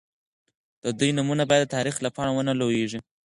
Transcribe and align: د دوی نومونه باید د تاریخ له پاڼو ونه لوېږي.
د 0.83 0.85
دوی 0.99 1.11
نومونه 1.17 1.43
باید 1.49 1.61
د 1.65 1.73
تاریخ 1.75 1.95
له 2.01 2.09
پاڼو 2.15 2.31
ونه 2.35 2.53
لوېږي. 2.59 2.99